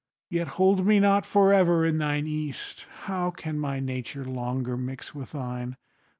Yet 0.31 0.47
hold 0.57 0.83
me 0.83 0.99
not 0.99 1.27
for 1.27 1.53
ever 1.53 1.85
in 1.85 1.99
thine 1.99 2.25
East: 2.25 2.87
How 3.03 3.29
can 3.29 3.59
my 3.59 3.79
nature 3.79 4.25
longer 4.25 4.75
mix 4.75 5.13
with 5.13 5.33
thine? 5.33 5.77